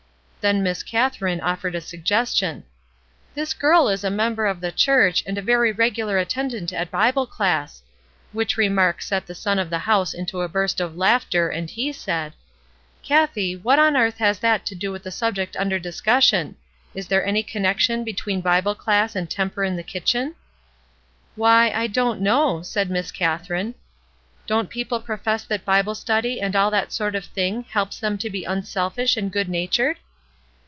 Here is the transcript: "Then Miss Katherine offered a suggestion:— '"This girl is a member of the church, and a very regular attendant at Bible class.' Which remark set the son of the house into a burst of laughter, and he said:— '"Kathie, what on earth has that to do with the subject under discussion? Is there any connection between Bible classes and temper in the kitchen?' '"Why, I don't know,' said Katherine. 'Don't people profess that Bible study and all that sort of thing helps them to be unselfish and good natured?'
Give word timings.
"Then 0.43 0.63
Miss 0.63 0.81
Katherine 0.81 1.39
offered 1.41 1.75
a 1.75 1.81
suggestion:— 1.81 2.63
'"This 3.35 3.53
girl 3.53 3.87
is 3.87 4.03
a 4.03 4.09
member 4.09 4.47
of 4.47 4.59
the 4.59 4.71
church, 4.71 5.21
and 5.27 5.37
a 5.37 5.41
very 5.43 5.71
regular 5.71 6.17
attendant 6.17 6.73
at 6.73 6.89
Bible 6.89 7.27
class.' 7.27 7.83
Which 8.31 8.57
remark 8.57 9.03
set 9.03 9.27
the 9.27 9.35
son 9.35 9.59
of 9.59 9.69
the 9.69 9.77
house 9.85 10.15
into 10.15 10.41
a 10.41 10.49
burst 10.49 10.81
of 10.81 10.97
laughter, 10.97 11.49
and 11.49 11.69
he 11.69 11.93
said:— 11.93 12.33
'"Kathie, 13.03 13.55
what 13.55 13.77
on 13.77 13.95
earth 13.95 14.17
has 14.17 14.39
that 14.39 14.65
to 14.65 14.73
do 14.73 14.91
with 14.91 15.03
the 15.03 15.11
subject 15.11 15.55
under 15.57 15.77
discussion? 15.77 16.55
Is 16.95 17.05
there 17.05 17.23
any 17.23 17.43
connection 17.43 18.03
between 18.03 18.41
Bible 18.41 18.73
classes 18.73 19.15
and 19.15 19.29
temper 19.29 19.63
in 19.63 19.75
the 19.75 19.83
kitchen?' 19.83 20.33
'"Why, 21.35 21.69
I 21.69 21.85
don't 21.85 22.19
know,' 22.19 22.63
said 22.63 22.89
Katherine. 23.13 23.75
'Don't 24.47 24.71
people 24.71 25.01
profess 25.01 25.43
that 25.43 25.65
Bible 25.65 25.93
study 25.93 26.41
and 26.41 26.55
all 26.55 26.71
that 26.71 26.91
sort 26.91 27.13
of 27.13 27.25
thing 27.25 27.61
helps 27.65 27.99
them 27.99 28.17
to 28.17 28.29
be 28.31 28.43
unselfish 28.43 29.15
and 29.15 29.31
good 29.31 29.47
natured?' 29.47 29.97